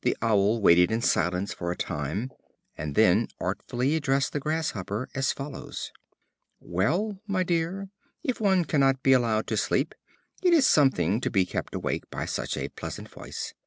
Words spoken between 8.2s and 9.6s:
if one cannot be allowed to